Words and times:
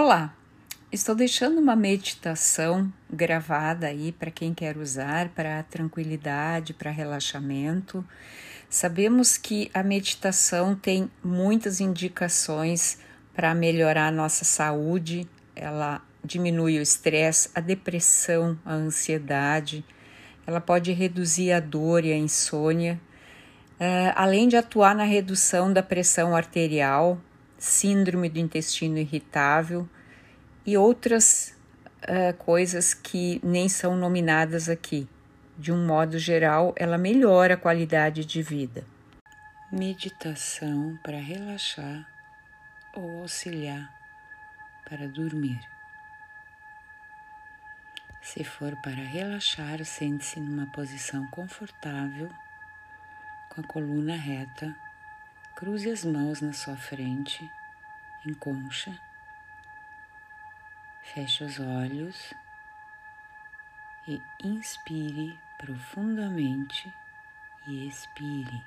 Olá, 0.00 0.32
estou 0.92 1.12
deixando 1.12 1.58
uma 1.58 1.74
meditação 1.74 2.88
gravada 3.12 3.88
aí 3.88 4.12
para 4.12 4.30
quem 4.30 4.54
quer 4.54 4.76
usar 4.76 5.28
para 5.30 5.60
tranquilidade, 5.64 6.72
para 6.72 6.92
relaxamento. 6.92 8.06
Sabemos 8.70 9.36
que 9.36 9.68
a 9.74 9.82
meditação 9.82 10.76
tem 10.76 11.10
muitas 11.20 11.80
indicações 11.80 12.98
para 13.34 13.52
melhorar 13.56 14.06
a 14.06 14.12
nossa 14.12 14.44
saúde, 14.44 15.28
ela 15.56 16.00
diminui 16.22 16.78
o 16.78 16.82
estresse, 16.82 17.50
a 17.52 17.58
depressão, 17.58 18.56
a 18.64 18.74
ansiedade, 18.74 19.84
ela 20.46 20.60
pode 20.60 20.92
reduzir 20.92 21.50
a 21.50 21.58
dor 21.58 22.04
e 22.04 22.12
a 22.12 22.16
insônia, 22.16 23.00
uh, 23.80 24.14
além 24.14 24.46
de 24.46 24.56
atuar 24.56 24.94
na 24.94 25.02
redução 25.02 25.72
da 25.72 25.82
pressão 25.82 26.36
arterial, 26.36 27.20
síndrome 27.58 28.28
do 28.28 28.38
intestino 28.38 28.98
irritável 28.98 29.88
e 30.64 30.76
outras 30.76 31.56
uh, 32.04 32.32
coisas 32.38 32.94
que 32.94 33.40
nem 33.42 33.68
são 33.68 33.96
nominadas 33.96 34.68
aqui. 34.68 35.08
De 35.58 35.72
um 35.72 35.84
modo 35.84 36.18
geral, 36.18 36.72
ela 36.76 36.96
melhora 36.96 37.54
a 37.54 37.56
qualidade 37.56 38.24
de 38.24 38.42
vida. 38.42 38.84
Meditação 39.72 40.96
para 41.02 41.18
relaxar 41.18 42.08
ou 42.94 43.22
auxiliar 43.22 43.92
para 44.88 45.08
dormir. 45.08 45.58
Se 48.22 48.44
for 48.44 48.76
para 48.82 48.94
relaxar, 48.94 49.84
sente-se 49.84 50.38
numa 50.38 50.66
posição 50.72 51.26
confortável, 51.28 52.30
com 53.50 53.60
a 53.60 53.64
coluna 53.64 54.14
reta 54.14 54.76
Cruze 55.58 55.90
as 55.90 56.04
mãos 56.04 56.40
na 56.40 56.52
sua 56.52 56.76
frente, 56.76 57.50
em 58.24 58.32
concha. 58.32 58.96
Feche 61.02 61.42
os 61.42 61.58
olhos 61.58 62.32
e 64.06 64.22
inspire 64.44 65.36
profundamente 65.58 66.94
e 67.66 67.88
expire. 67.88 68.64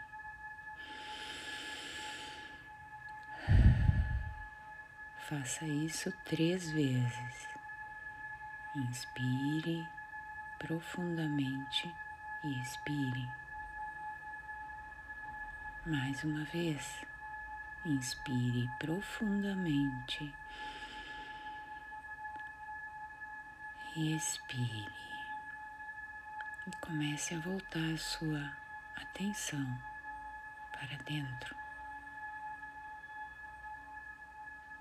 Faça 5.29 5.65
isso 5.65 6.11
três 6.25 6.71
vezes. 6.71 7.47
Inspire 8.75 9.87
profundamente 10.59 11.89
e 12.43 12.59
expire. 12.59 13.29
Mais 15.83 16.23
uma 16.23 16.45
vez, 16.45 17.03
inspire 17.83 18.69
profundamente. 18.77 20.31
E 23.95 24.15
expire. 24.15 24.87
E 26.67 26.71
comece 26.81 27.33
a 27.33 27.39
voltar 27.39 27.93
a 27.93 27.97
sua 27.97 28.55
atenção 28.95 29.81
para 30.71 30.97
dentro, 30.97 31.55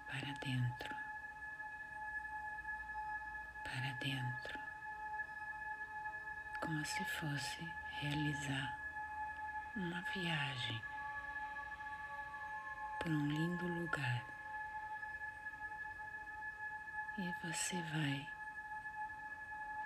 para 0.06 0.32
dentro, 0.44 0.94
para 3.64 3.92
dentro, 4.00 4.58
como 6.60 6.84
se 6.84 7.02
fosse 7.06 7.66
realizar 8.02 8.78
uma 9.74 10.02
viagem 10.12 10.89
por 13.00 13.10
um 13.10 13.26
lindo 13.26 13.66
lugar 13.66 14.22
e 17.16 17.34
você 17.42 17.80
vai 17.82 18.28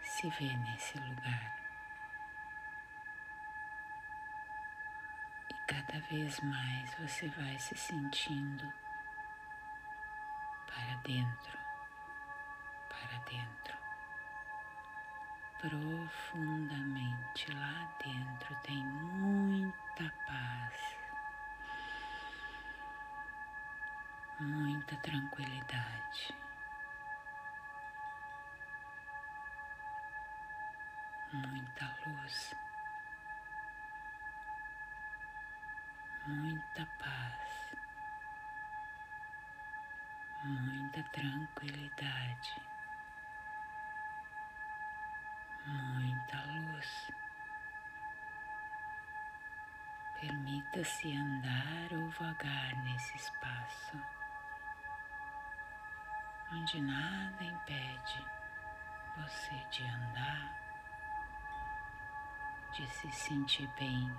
se 0.03 0.29
ver 0.31 0.57
nesse 0.59 0.99
lugar. 0.99 1.57
E 5.49 5.55
cada 5.67 6.01
vez 6.11 6.41
mais 6.41 6.93
você 6.95 7.29
vai 7.29 7.57
se 7.59 7.77
sentindo 7.77 8.73
para 10.67 10.97
dentro, 11.05 11.59
para 12.89 13.19
dentro. 13.31 13.75
Profundamente 15.61 17.53
lá 17.53 17.89
dentro 18.05 18.55
tem 18.63 18.85
muita 18.85 20.13
paz 20.27 20.94
muita 24.45 24.95
tranquilidade, 24.97 26.35
muita 31.33 31.97
luz, 32.07 32.55
muita 36.27 36.87
paz, 36.99 37.71
muita 40.45 41.03
tranquilidade, 41.05 42.63
muita 45.67 46.45
luz. 46.45 47.11
Permita-se 50.21 51.17
andar 51.17 51.93
ou 51.93 52.11
vagar 52.11 52.77
nesse 52.85 53.17
espaço 53.17 54.24
onde 56.55 56.81
nada 56.81 57.43
impede 57.43 58.25
você 59.17 59.55
de 59.71 59.85
andar, 59.85 60.53
de 62.73 62.87
se 62.87 63.11
sentir 63.11 63.67
bem, 63.79 64.17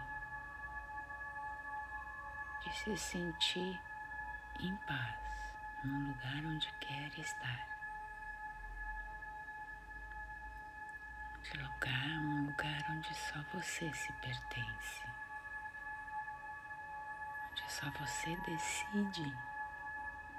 de 2.61 2.75
se 2.75 2.97
sentir 2.97 3.79
em 4.59 4.75
paz 4.87 5.53
num 5.83 6.09
lugar 6.09 6.45
onde 6.45 6.71
quer 6.81 7.17
estar. 7.19 7.67
De 11.43 11.57
lugar, 11.57 12.19
um 12.19 12.47
lugar 12.47 12.85
onde 12.89 13.13
só 13.13 13.41
você 13.53 13.93
se 13.93 14.11
pertence, 14.13 15.03
onde 17.51 17.71
só 17.71 17.89
você 17.91 18.35
decide 18.37 19.37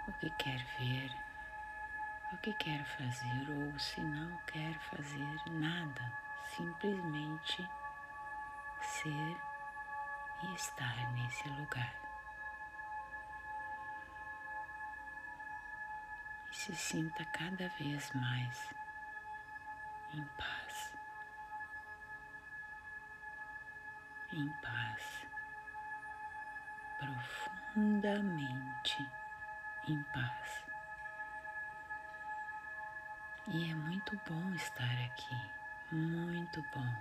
o 0.09 0.13
que 0.15 0.31
quer 0.31 0.63
ver 0.79 1.26
o 2.33 2.37
que 2.39 2.53
quer 2.55 2.85
fazer 2.85 3.51
ou 3.51 3.79
se 3.79 4.01
não 4.01 4.37
quer 4.47 4.75
fazer 4.81 5.51
nada, 5.51 6.13
simplesmente 6.45 7.69
ser 8.81 9.37
e 10.43 10.55
estar 10.55 11.13
nesse 11.13 11.49
lugar. 11.51 11.95
E 16.51 16.57
se 16.57 16.75
sinta 16.75 17.25
cada 17.27 17.69
vez 17.71 18.11
mais 18.13 18.71
em 20.13 20.25
paz. 20.39 20.97
Em 24.33 24.49
paz, 24.61 25.27
profundamente 26.99 29.09
em 29.89 30.03
paz. 30.03 30.67
E 33.49 33.71
é 33.71 33.75
muito 33.77 34.21
bom 34.29 34.55
estar 34.55 35.05
aqui, 35.05 35.37
muito 35.93 36.61
bom. 36.75 36.97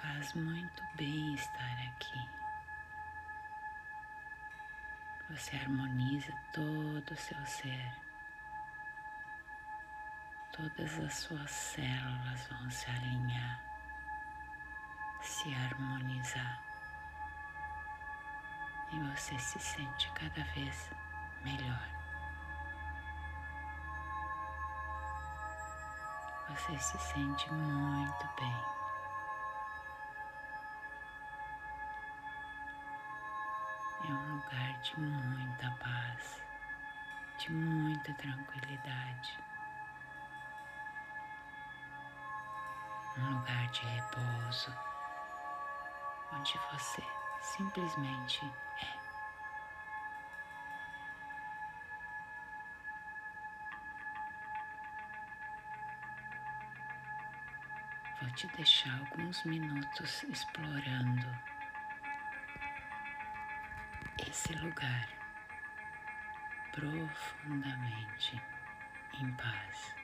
Faz 0.00 0.32
muito 0.32 0.82
bem 0.94 1.34
estar 1.34 1.78
aqui. 1.86 2.28
Você 5.28 5.54
harmoniza 5.56 6.32
todo 6.54 7.10
o 7.10 7.16
seu 7.16 7.44
ser. 7.44 7.92
Todas 10.52 10.98
as 11.00 11.14
suas 11.14 11.50
células 11.50 12.46
vão 12.46 12.70
se 12.70 12.90
alinhar, 12.90 13.60
se 15.20 15.54
harmonizar. 15.54 16.58
E 18.92 18.98
você 19.10 19.38
se 19.38 19.58
sente 19.58 20.10
cada 20.12 20.42
vez 20.54 20.90
melhor. 21.42 22.03
Você 26.54 26.78
se 26.78 26.98
sente 26.98 27.52
muito 27.52 28.28
bem. 28.36 28.64
É 34.08 34.12
um 34.12 34.36
lugar 34.36 34.80
de 34.80 35.00
muita 35.00 35.70
paz, 35.80 36.42
de 37.38 37.50
muita 37.50 38.14
tranquilidade. 38.14 39.38
Um 43.18 43.30
lugar 43.34 43.66
de 43.68 43.86
repouso, 43.86 44.72
onde 46.32 46.60
você 46.72 47.02
simplesmente 47.40 48.44
é. 48.80 49.03
Pode 58.34 58.48
deixar 58.56 58.98
alguns 58.98 59.44
minutos 59.44 60.24
explorando 60.24 61.38
esse 64.28 64.52
lugar 64.54 65.08
profundamente 66.72 68.42
em 69.20 69.32
paz. 69.34 69.94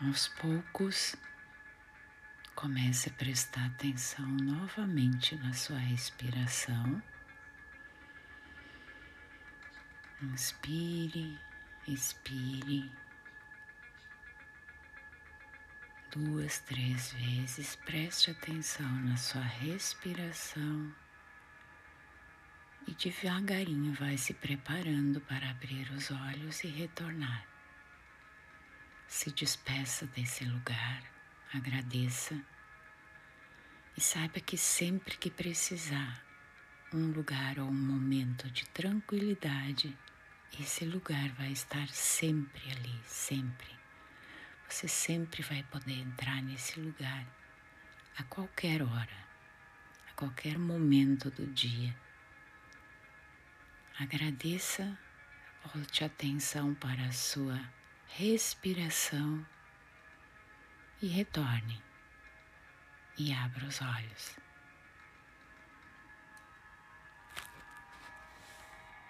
Aos 0.00 0.28
poucos, 0.28 1.14
comece 2.54 3.08
a 3.08 3.12
prestar 3.12 3.66
atenção 3.66 4.26
novamente 4.26 5.36
na 5.36 5.52
sua 5.52 5.78
respiração. 5.78 7.00
Inspire, 10.20 11.38
expire. 11.86 12.90
Duas, 16.10 16.58
três 16.60 17.12
vezes, 17.12 17.76
preste 17.76 18.30
atenção 18.30 18.90
na 19.02 19.16
sua 19.16 19.42
respiração 19.42 20.94
e 22.86 22.92
devagarinho 22.92 23.92
vai 23.94 24.16
se 24.16 24.34
preparando 24.34 25.20
para 25.20 25.50
abrir 25.50 25.90
os 25.92 26.10
olhos 26.10 26.62
e 26.64 26.68
retornar. 26.68 27.53
Se 29.06 29.30
despeça 29.30 30.06
desse 30.06 30.44
lugar, 30.44 31.02
agradeça 31.52 32.40
e 33.96 34.00
saiba 34.00 34.40
que 34.40 34.56
sempre 34.56 35.16
que 35.16 35.30
precisar 35.30 36.24
um 36.92 37.10
lugar 37.10 37.58
ou 37.58 37.66
um 37.66 37.72
momento 37.72 38.50
de 38.50 38.66
tranquilidade, 38.68 39.96
esse 40.60 40.84
lugar 40.84 41.28
vai 41.30 41.50
estar 41.50 41.88
sempre 41.88 42.70
ali, 42.70 43.00
sempre. 43.04 43.68
Você 44.68 44.88
sempre 44.88 45.42
vai 45.42 45.62
poder 45.64 45.98
entrar 45.98 46.42
nesse 46.42 46.80
lugar 46.80 47.26
a 48.16 48.22
qualquer 48.24 48.82
hora, 48.82 49.26
a 50.08 50.12
qualquer 50.12 50.58
momento 50.58 51.30
do 51.30 51.46
dia. 51.46 51.94
Agradeça, 53.98 54.98
volte 55.64 56.04
atenção 56.04 56.74
para 56.74 57.06
a 57.06 57.12
sua 57.12 57.60
respiração 58.16 59.44
e 61.02 61.08
retorne 61.08 61.82
e 63.18 63.32
abra 63.32 63.66
os 63.66 63.80
olhos. 63.82 64.43